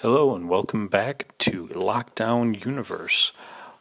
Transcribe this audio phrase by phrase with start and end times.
[0.00, 3.32] Hello and welcome back to Lockdown Universe,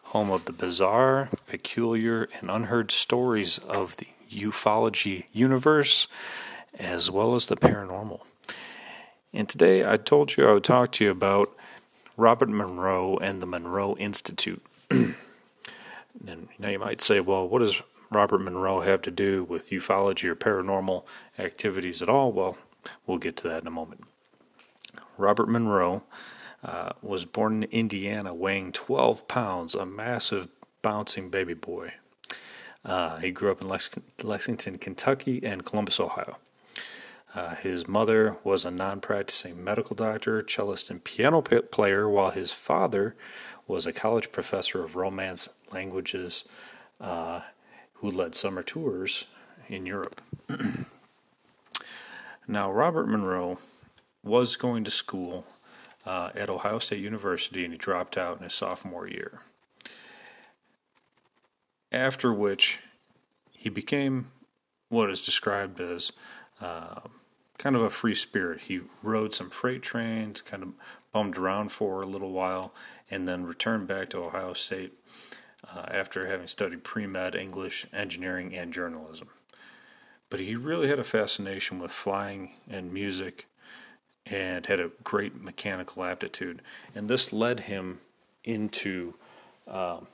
[0.03, 6.07] home of the bizarre, peculiar, and unheard stories of the ufology universe,
[6.79, 8.21] as well as the paranormal.
[9.33, 11.53] And today I told you I would talk to you about
[12.15, 14.63] Robert Monroe and the Monroe Institute.
[14.89, 15.17] and
[16.57, 20.35] now you might say, well, what does Robert Monroe have to do with ufology or
[20.37, 21.03] paranormal
[21.37, 22.31] activities at all?
[22.31, 22.55] Well,
[23.05, 24.05] we'll get to that in a moment.
[25.17, 26.03] Robert Monroe
[26.63, 30.47] uh, was born in Indiana, weighing 12 pounds, a massive
[30.81, 31.93] bouncing baby boy.
[32.83, 33.89] Uh, he grew up in Lex-
[34.23, 36.37] Lexington, Kentucky, and Columbus, Ohio.
[37.35, 42.53] Uh, his mother was a non practicing medical doctor, cellist, and piano player, while his
[42.53, 43.15] father
[43.67, 46.45] was a college professor of Romance languages
[47.01, 47.41] uh,
[47.95, 49.27] who led summer tours
[49.67, 50.21] in Europe.
[52.47, 53.57] now, Robert Monroe
[54.25, 55.45] was going to school
[56.05, 59.39] uh, at Ohio State University and he dropped out in his sophomore year.
[61.91, 62.79] After which,
[63.51, 64.31] he became
[64.89, 66.11] what is described as
[66.61, 67.01] uh,
[67.57, 68.61] kind of a free spirit.
[68.61, 70.73] He rode some freight trains, kind of
[71.13, 72.73] bummed around for a little while,
[73.09, 74.93] and then returned back to Ohio State
[75.73, 79.29] uh, after having studied pre med, English, engineering, and journalism.
[80.29, 83.45] But he really had a fascination with flying and music
[84.25, 86.61] and had a great mechanical aptitude.
[86.93, 87.99] And this led him
[88.43, 89.15] into
[89.67, 90.07] um,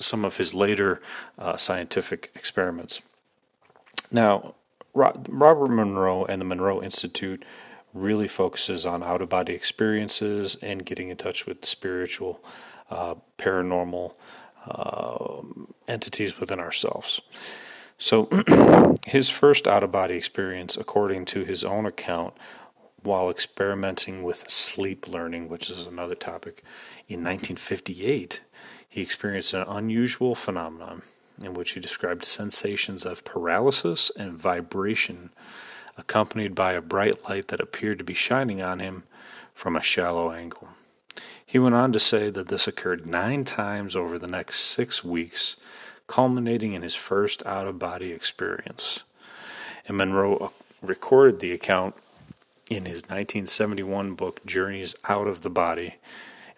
[0.00, 1.00] some of his later
[1.38, 3.00] uh, scientific experiments.
[4.10, 4.54] Now,
[4.94, 7.44] Robert Monroe and the Monroe Institute
[7.94, 12.40] really focuses on out of body experiences and getting in touch with spiritual,
[12.90, 14.14] uh, paranormal
[14.66, 15.42] uh,
[15.88, 17.20] entities within ourselves.
[17.98, 18.28] So,
[19.06, 22.34] his first out of body experience, according to his own account,
[23.02, 26.62] while experimenting with sleep learning, which is another topic.
[27.08, 28.40] In 1958,
[28.88, 31.02] he experienced an unusual phenomenon
[31.40, 35.30] in which he described sensations of paralysis and vibration
[35.96, 39.04] accompanied by a bright light that appeared to be shining on him
[39.54, 40.68] from a shallow angle.
[41.44, 45.56] He went on to say that this occurred nine times over the next six weeks,
[46.06, 49.04] culminating in his first out of body experience.
[49.86, 50.48] And Monroe uh,
[50.80, 51.94] recorded the account
[52.70, 55.96] in his 1971 book Journeys Out of the Body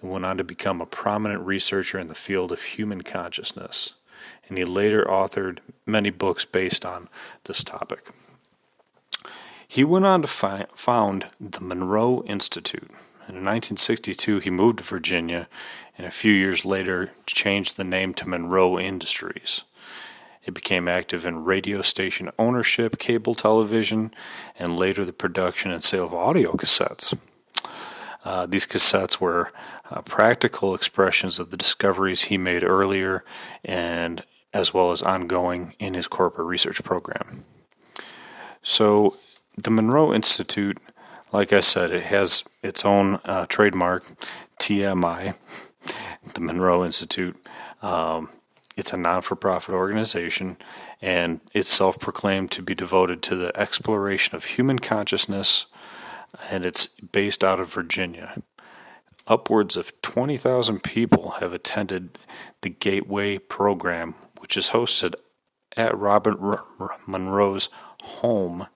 [0.01, 3.95] and went on to become a prominent researcher in the field of human consciousness.
[4.49, 7.09] And he later authored many books based on
[7.45, 8.11] this topic.
[9.67, 12.91] He went on to fi- found the Monroe Institute.
[13.27, 15.49] And in 1962, he moved to Virginia,
[15.97, 19.65] and a few years later, changed the name to Monroe Industries.
[20.44, 24.12] It became active in radio station ownership, cable television,
[24.59, 27.19] and later the production and sale of audio cassettes.
[28.25, 29.53] Uh, these cassettes were
[29.91, 33.25] uh, practical expressions of the discoveries he made earlier
[33.65, 37.44] and as well as ongoing in his corporate research program.
[38.62, 39.16] So,
[39.56, 40.78] the Monroe Institute,
[41.32, 44.05] like I said, it has its own uh, trademark,
[44.61, 45.37] TMI,
[46.34, 47.37] the Monroe Institute.
[47.82, 48.31] Um,
[48.77, 50.57] it's a non for profit organization,
[51.01, 55.67] and it's self proclaimed to be devoted to the exploration of human consciousness,
[56.51, 58.43] and it's based out of Virginia.
[59.27, 62.19] Upwards of 20,000 people have attended
[62.61, 65.15] the Gateway program, which is hosted
[65.77, 66.39] at Robert
[67.06, 67.71] Monroe's
[68.03, 68.67] home,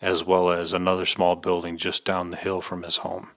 [0.00, 3.30] as well as another small building just down the hill from his home.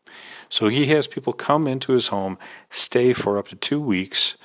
[0.50, 2.40] So he has people come into his home,
[2.72, 4.38] stay for up to two weeks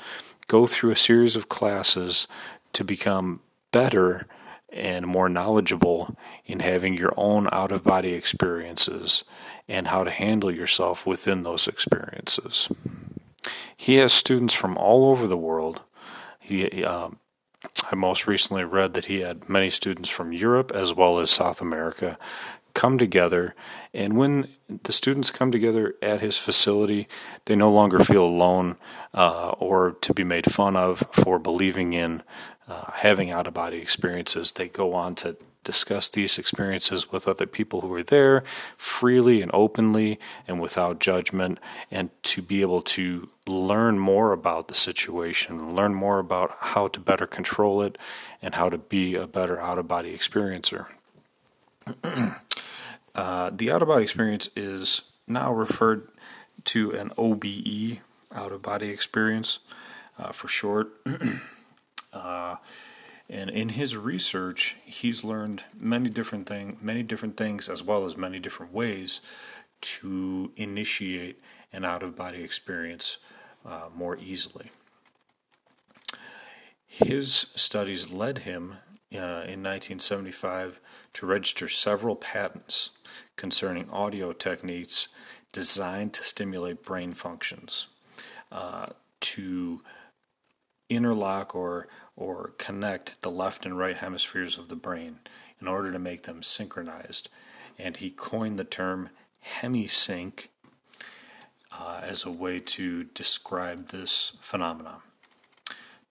[0.50, 2.26] go through a series of classes
[2.72, 3.38] to become
[3.70, 4.26] better
[4.72, 9.22] and more knowledgeable in having your own out of body experiences
[9.68, 12.68] and how to handle yourself within those experiences.
[13.76, 15.82] He has students from all over the world.
[16.40, 17.10] He, uh,
[17.90, 21.60] I most recently read that he had many students from Europe as well as South
[21.60, 22.18] America
[22.74, 23.54] come together.
[23.92, 27.08] And when the students come together at his facility,
[27.46, 28.76] they no longer feel alone
[29.14, 32.22] uh, or to be made fun of for believing in
[32.68, 34.52] uh, having out of body experiences.
[34.52, 38.42] They go on to discuss these experiences with other people who are there
[38.76, 40.18] freely and openly
[40.48, 41.58] and without judgment,
[41.90, 47.00] and to be able to learn more about the situation, learn more about how to
[47.00, 47.98] better control it,
[48.40, 50.86] and how to be a better out of body experiencer.
[53.12, 56.06] Uh, the out of body experience is now referred
[56.64, 57.98] to an OBE,
[58.32, 59.58] out of body experience
[60.18, 60.92] uh, for short.
[62.12, 62.56] uh,
[63.28, 68.16] and in his research, he's learned many different thing, many different things, as well as
[68.16, 69.20] many different ways
[69.80, 71.40] to initiate
[71.72, 73.18] an out of body experience
[73.64, 74.70] uh, more easily.
[76.86, 78.76] His studies led him
[79.12, 80.80] uh, in 1975
[81.14, 82.90] to register several patents
[83.36, 85.08] concerning audio techniques
[85.52, 87.88] designed to stimulate brain functions,
[88.52, 88.86] uh,
[89.20, 89.80] to
[90.88, 95.20] interlock or or connect the left and right hemispheres of the brain
[95.58, 97.30] in order to make them synchronized.
[97.78, 99.08] And he coined the term
[99.62, 100.48] hemisync
[101.72, 105.00] uh, as a way to describe this phenomenon.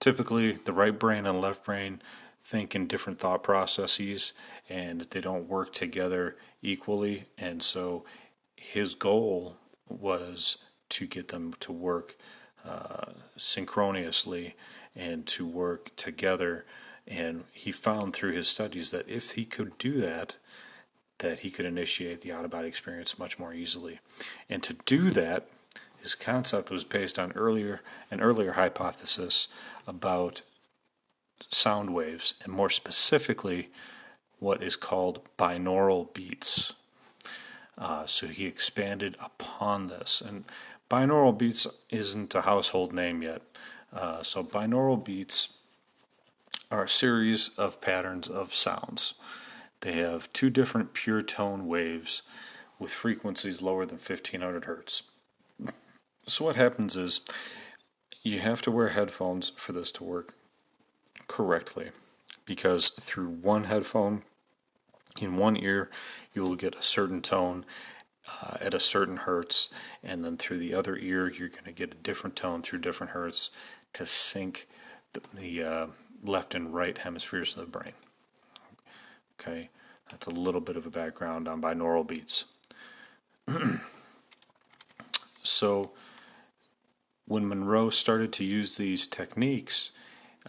[0.00, 2.02] Typically, the right brain and left brain
[2.50, 4.32] think in different thought processes
[4.68, 7.26] and they don't work together equally.
[7.38, 8.04] And so
[8.56, 9.56] his goal
[9.88, 10.58] was
[10.90, 12.16] to get them to work
[12.66, 14.56] uh, synchronously
[14.96, 16.64] and to work together.
[17.06, 20.34] And he found through his studies that if he could do that,
[21.18, 24.00] that he could initiate the out of body experience much more easily.
[24.48, 25.46] And to do that,
[26.02, 27.80] his concept was based on earlier
[28.10, 29.46] an earlier hypothesis
[29.86, 30.42] about
[31.48, 33.70] sound waves, and more specifically,
[34.38, 36.74] what is called binaural beats.
[37.78, 40.44] Uh, so he expanded upon this, and
[40.90, 43.42] binaural beats isn't a household name yet.
[43.92, 45.58] Uh, so binaural beats
[46.70, 49.14] are a series of patterns of sounds.
[49.80, 52.22] They have two different pure tone waves
[52.78, 55.02] with frequencies lower than 1500 hertz.
[56.26, 57.20] So what happens is
[58.22, 60.34] you have to wear headphones for this to work
[61.30, 61.90] correctly
[62.44, 64.22] because through one headphone
[65.20, 65.88] in one ear
[66.34, 67.64] you will get a certain tone
[68.42, 69.72] uh, at a certain hertz
[70.02, 73.12] and then through the other ear you're going to get a different tone through different
[73.12, 73.50] hertz
[73.92, 74.66] to sync
[75.12, 75.86] the, the uh,
[76.24, 77.92] left and right hemispheres of the brain.
[79.40, 79.70] Okay?
[80.10, 82.46] That's a little bit of a background on binaural beats.
[85.42, 85.90] So
[87.26, 89.92] when Monroe started to use these techniques,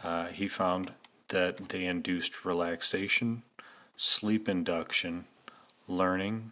[0.03, 0.93] uh, he found
[1.29, 3.43] that they induced relaxation,
[3.95, 5.25] sleep induction,
[5.87, 6.51] learning,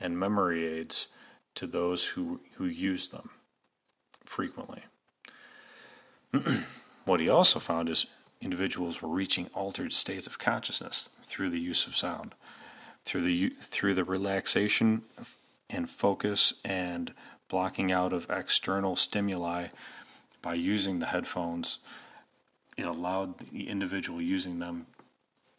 [0.00, 1.08] and memory aids
[1.54, 3.30] to those who, who use them
[4.24, 4.82] frequently.
[7.04, 8.06] what he also found is
[8.40, 12.34] individuals were reaching altered states of consciousness through the use of sound,
[13.04, 15.02] through the through the relaxation
[15.70, 17.12] and focus and
[17.48, 19.68] blocking out of external stimuli
[20.42, 21.78] by using the headphones,
[22.76, 24.86] it allowed the individual using them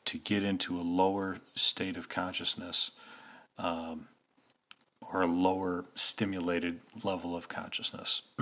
[0.06, 2.92] to get into a lower state of consciousness
[3.58, 4.08] um,
[5.02, 8.22] or a lower stimulated level of consciousness.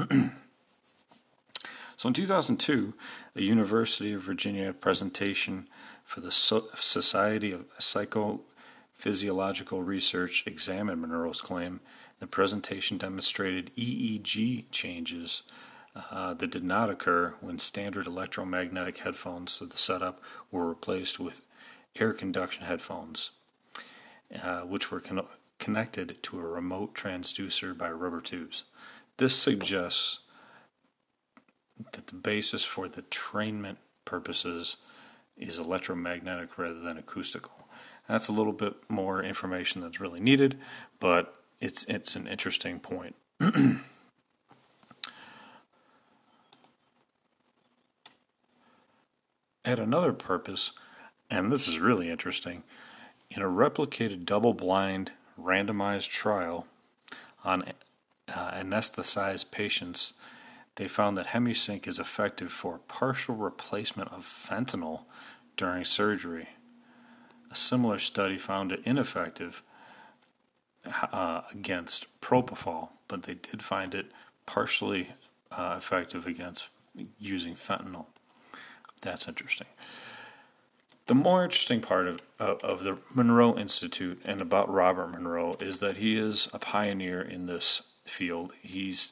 [1.96, 2.94] so in 2002,
[3.36, 5.68] a University of Virginia presentation
[6.04, 11.80] for the Society of Psychophysiological Research examined Monroe's claim
[12.20, 15.44] the presentation demonstrated EEG changes
[15.96, 20.22] uh, that did not occur when standard electromagnetic headphones of the setup
[20.52, 21.42] were replaced with
[21.96, 23.32] air conduction headphones,
[24.44, 25.26] uh, which were con-
[25.58, 28.64] connected to a remote transducer by rubber tubes.
[29.18, 30.20] This suggests
[31.94, 34.78] that the basis for the entrainment purposes
[35.38, 37.68] is electromagnetic rather than acoustical.
[38.08, 40.58] That's a little bit more information that's really needed,
[41.00, 43.16] but it's it's an interesting point.
[49.66, 50.74] At another purpose,
[51.32, 52.62] and this is really interesting,
[53.32, 56.68] in a replicated double blind randomized trial
[57.44, 57.64] on
[58.30, 60.14] uh, anesthetized patients,
[60.76, 65.06] they found that Hemisync is effective for partial replacement of fentanyl
[65.58, 66.50] during surgery.
[67.50, 69.64] A similar study found it ineffective
[71.12, 74.12] uh, against propofol, but they did find it
[74.46, 75.14] partially
[75.52, 76.70] uh, effective against
[77.18, 78.06] using fentanyl.
[79.02, 79.68] That's interesting.
[81.08, 85.80] The more interesting part of, of, of the Monroe Institute and about Robert Monroe is
[85.80, 88.54] that he is a pioneer in this field.
[88.62, 89.12] He's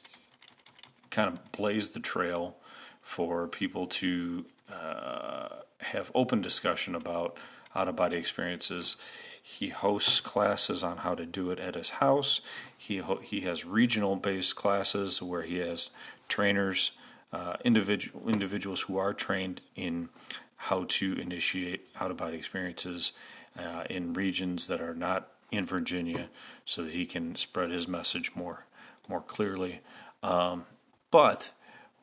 [1.10, 2.56] kind of blazed the trail
[3.00, 5.48] for people to uh,
[5.80, 7.36] have open discussion about
[7.76, 8.96] out of body experiences.
[9.40, 12.40] He hosts classes on how to do it at his house.
[12.76, 15.90] He ho- he has regional based classes where he has
[16.28, 16.92] trainers,
[17.34, 20.08] uh, individual individuals who are trained in
[20.56, 23.12] how to initiate out of body experiences
[23.58, 26.28] uh, in regions that are not in Virginia,
[26.64, 28.66] so that he can spread his message more
[29.08, 29.80] more clearly.
[30.22, 30.64] Um,
[31.10, 31.52] but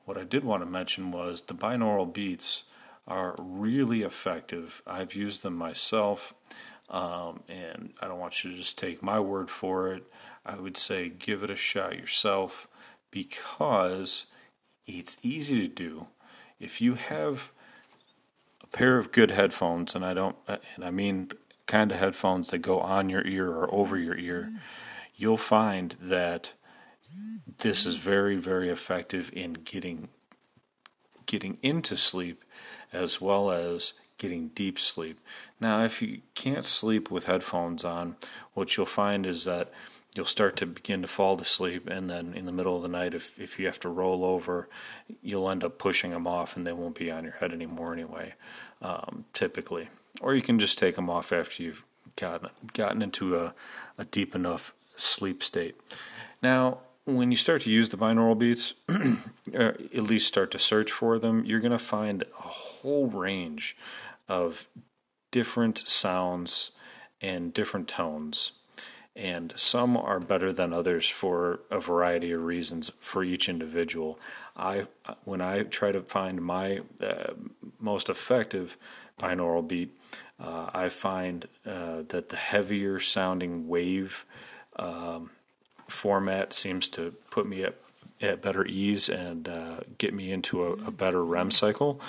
[0.05, 2.65] what I did want to mention was the binaural beats
[3.07, 4.81] are really effective.
[4.85, 6.33] I've used them myself.
[6.89, 10.03] Um, and I don't want you to just take my word for it.
[10.45, 12.67] I would say give it a shot yourself
[13.11, 14.25] because
[14.85, 16.07] it's easy to do.
[16.59, 17.51] If you have
[18.63, 21.31] a pair of good headphones, and I don't, and I mean
[21.65, 24.49] kind of headphones that go on your ear or over your ear,
[25.15, 26.53] you'll find that
[27.59, 30.09] this is very, very effective in getting
[31.25, 32.43] getting into sleep
[32.91, 35.19] as well as getting deep sleep.
[35.59, 38.17] Now, if you can't sleep with headphones on,
[38.53, 39.71] what you'll find is that
[40.15, 42.89] you'll start to begin to fall to sleep, and then in the middle of the
[42.89, 44.67] night, if, if you have to roll over,
[45.21, 48.33] you'll end up pushing them off and they won't be on your head anymore anyway,
[48.81, 49.89] um, typically.
[50.19, 53.53] Or you can just take them off after you've gotten, gotten into a,
[53.97, 55.75] a deep enough sleep state.
[56.41, 58.73] Now, when you start to use the binaural beats,
[59.53, 59.61] or
[59.93, 63.77] at least start to search for them, you're going to find a whole range
[64.27, 64.67] of
[65.31, 66.71] different sounds
[67.21, 68.51] and different tones.
[69.15, 74.17] And some are better than others for a variety of reasons for each individual.
[74.55, 74.87] I,
[75.25, 77.33] when I try to find my uh,
[77.79, 78.77] most effective
[79.19, 79.91] binaural beat,
[80.39, 84.25] uh, I find uh, that the heavier sounding wave
[84.77, 85.31] um,
[85.87, 87.75] format seems to put me at,
[88.21, 91.99] at better ease and uh, get me into a, a, better REM cycle.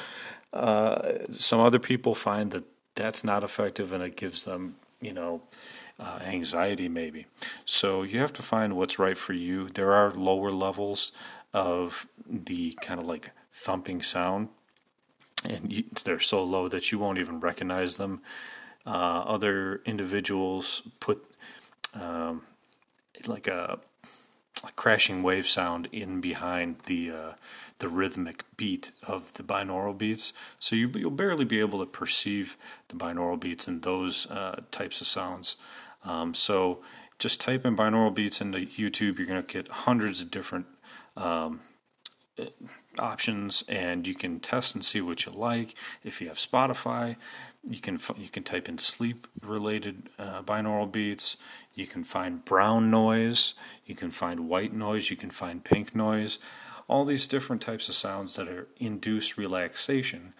[0.52, 5.42] Uh, some other people find that that's not effective and it gives them, you know,
[5.98, 7.26] uh, anxiety maybe.
[7.64, 9.68] So you have to find what's right for you.
[9.68, 11.12] There are lower levels
[11.52, 14.48] of the kind of like thumping sound,
[15.48, 18.22] and you, they're so low that you won't even recognize them.
[18.84, 21.24] Uh, other individuals put
[21.94, 22.42] um,
[23.26, 23.78] like a, a,
[24.76, 27.32] crashing wave sound in behind the uh,
[27.78, 32.56] the rhythmic beat of the binaural beats, so you, will barely be able to perceive
[32.88, 35.56] the binaural beats in those uh, types of sounds.
[36.04, 36.78] Um, so
[37.18, 39.18] just type in binaural beats into YouTube.
[39.18, 40.66] You're going to get hundreds of different
[41.16, 41.60] um,
[42.98, 45.74] options, and you can test and see what you like.
[46.04, 47.16] If you have Spotify,
[47.64, 51.36] you can you can type in sleep related uh, binaural beats.
[51.74, 53.54] You can find brown noise.
[53.86, 55.10] You can find white noise.
[55.10, 56.38] You can find pink noise.
[56.88, 60.34] All these different types of sounds that are induce relaxation,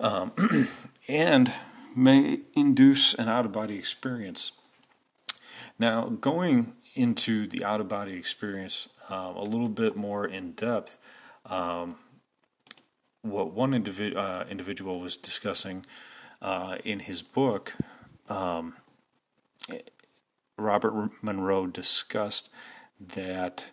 [0.00, 0.32] um,
[1.08, 1.52] and
[1.94, 4.52] may induce an out of body experience.
[5.78, 10.98] Now, going into the out of body experience um, a little bit more in depth,
[11.46, 11.96] um,
[13.22, 15.86] what one individ- uh, individual was discussing
[16.40, 17.74] uh, in his book,
[18.28, 18.74] um,
[20.58, 22.50] Robert Monroe discussed
[23.00, 23.66] that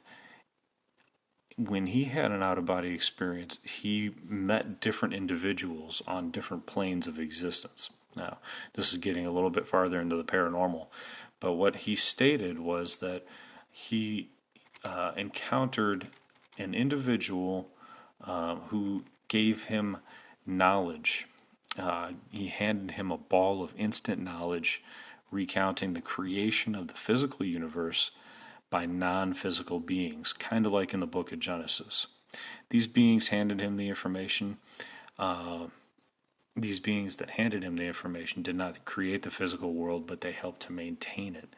[1.57, 7.05] when he had an out of body experience, he met different individuals on different planes
[7.05, 7.89] of existence.
[8.15, 8.37] Now,
[8.73, 10.87] this is getting a little bit farther into the paranormal,
[11.39, 13.25] but what he stated was that
[13.71, 14.29] he
[14.85, 16.07] uh, encountered
[16.59, 17.69] an individual
[18.23, 19.97] uh, who gave him
[20.45, 21.27] knowledge.
[21.77, 24.83] Uh, he handed him a ball of instant knowledge
[25.31, 28.11] recounting the creation of the physical universe
[28.69, 32.07] by non physical beings, kind of like in the book of Genesis.
[32.69, 34.57] These beings handed him the information.
[35.17, 35.67] Uh,
[36.55, 40.31] these beings that handed him the information did not create the physical world, but they
[40.31, 41.49] helped to maintain it.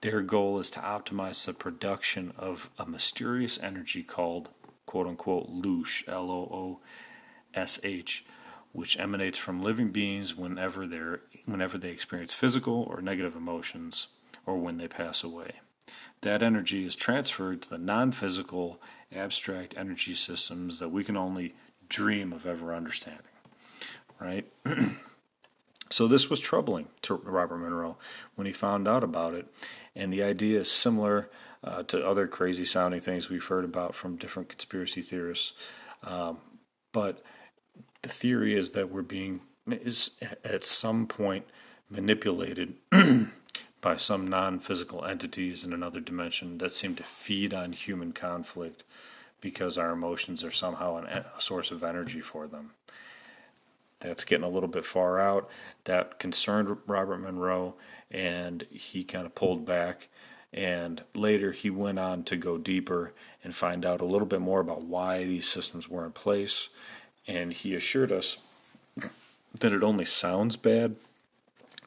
[0.00, 4.50] Their goal is to optimize the production of a mysterious energy called
[4.86, 6.80] quote unquote loosh, L O O
[7.54, 8.24] S H,
[8.72, 14.08] which emanates from living beings whenever they're whenever they experience physical or negative emotions
[14.46, 15.60] or when they pass away.
[16.22, 18.80] That energy is transferred to the non physical,
[19.14, 21.54] abstract energy systems that we can only
[21.88, 23.24] dream of ever understanding
[24.20, 24.46] right?
[25.90, 27.96] so this was troubling to Robert Monroe
[28.34, 29.46] when he found out about it,
[29.94, 31.28] and the idea is similar
[31.62, 35.52] uh, to other crazy sounding things we've heard about from different conspiracy theorists.
[36.02, 36.38] Um,
[36.92, 37.22] but
[38.02, 41.46] the theory is that we're being is at some point
[41.90, 42.74] manipulated
[43.80, 48.84] by some non-physical entities in another dimension that seem to feed on human conflict
[49.40, 52.72] because our emotions are somehow an, a source of energy for them.
[54.00, 55.48] That's getting a little bit far out.
[55.84, 57.74] That concerned Robert Monroe,
[58.10, 60.08] and he kind of pulled back.
[60.52, 63.12] And later he went on to go deeper
[63.44, 66.70] and find out a little bit more about why these systems were in place.
[67.26, 68.38] And he assured us
[69.58, 70.96] that it only sounds bad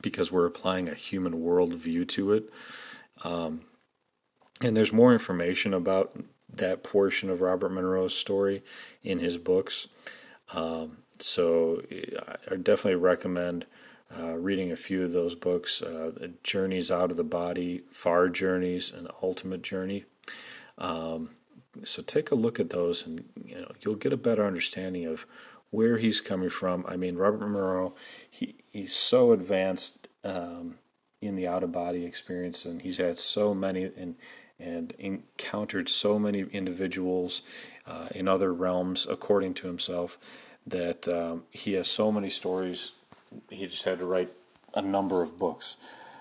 [0.01, 2.50] because we're applying a human worldview to it.
[3.24, 3.62] Um,
[4.62, 6.15] and there's more information about
[6.50, 8.63] that portion of Robert Monroe's story
[9.01, 9.88] in his books.
[10.53, 11.82] Um, so
[12.50, 13.65] I definitely recommend
[14.20, 16.12] uh, reading a few of those books uh,
[16.44, 20.06] Journeys Out of the Body, Far Journeys, and Ultimate Journey.
[20.77, 21.32] Um,
[21.84, 25.25] so take a look at those and you know you'll get a better understanding of
[25.72, 26.86] where he's coming from.
[26.88, 27.96] I mean, Robert Monroe,
[28.30, 30.75] he, he's so advanced um,
[31.20, 34.15] in the out of body experience, and he's had so many and
[34.60, 37.42] and encountered so many individuals
[37.88, 40.18] uh, in other realms, according to himself,
[40.65, 42.91] that um, he has so many stories.
[43.50, 44.29] He just had to write
[44.74, 45.77] a number of books.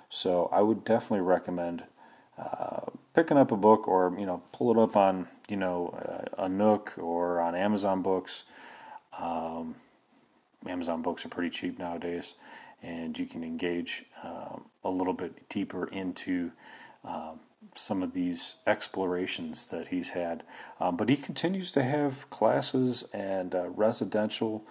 [0.09, 1.85] So I would definitely recommend
[2.39, 5.89] uh, picking up a book or you know pull it up on you know
[6.39, 8.45] uh, a Nook or on Amazon Books.
[9.19, 9.77] Um,
[10.67, 12.35] Amazon Books are pretty cheap nowadays,
[12.83, 16.53] and you can engage um, a little bit deeper into
[17.05, 17.41] um,
[17.75, 20.43] some of these explorations that he's had.
[20.81, 24.65] Um, but he continues to have classes and uh, residential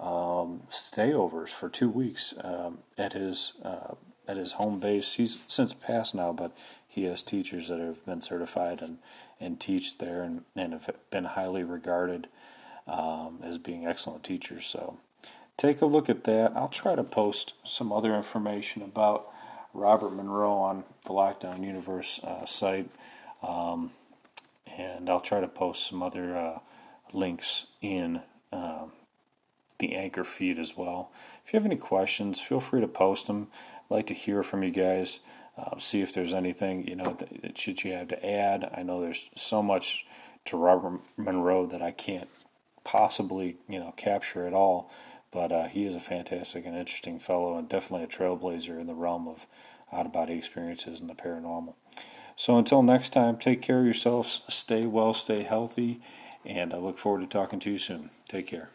[0.00, 3.94] um, stayovers for two weeks um, at his uh,
[4.26, 5.14] at his home base.
[5.14, 6.52] He's since passed now, but
[6.86, 8.98] he has teachers that have been certified and,
[9.40, 12.28] and teach there and, and have been highly regarded
[12.86, 14.66] um, as being excellent teachers.
[14.66, 14.98] So
[15.56, 16.52] take a look at that.
[16.54, 19.28] I'll try to post some other information about
[19.78, 22.90] Robert Monroe on the Lockdown Universe uh, site.
[23.42, 23.90] Um,
[24.76, 26.58] and I'll try to post some other uh,
[27.12, 28.92] links in um,
[29.78, 31.10] the anchor feed as well.
[31.44, 33.48] If you have any questions, feel free to post them.
[33.90, 35.20] I'd like to hear from you guys.
[35.56, 38.70] Uh, see if there's anything you know that, that should you have to add.
[38.76, 40.06] I know there's so much
[40.44, 42.28] to Robert Monroe that I can't
[42.84, 44.90] possibly you know capture it all.
[45.30, 48.94] But uh, he is a fantastic and interesting fellow, and definitely a trailblazer in the
[48.94, 49.46] realm of
[49.92, 51.74] out of body experiences and the paranormal.
[52.36, 56.00] So until next time, take care of yourselves, stay well, stay healthy,
[56.44, 58.10] and I look forward to talking to you soon.
[58.28, 58.70] Take care.